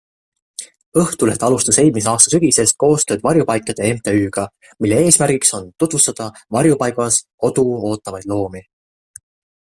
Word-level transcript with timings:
Õhtuleht 0.99 1.43
alustas 1.47 1.75
eelmise 1.81 2.07
aasta 2.11 2.31
sügisest 2.33 2.75
koostööd 2.83 3.21
Varjupaikade 3.27 3.89
MTÜga, 3.97 4.45
mille 4.85 5.01
eesmärgiks 5.09 5.53
on 5.59 5.67
tutvustada 5.83 6.27
varjupaigas 6.59 7.19
kodu 7.47 7.67
ootavaid 7.91 8.27
loomi. 8.33 8.63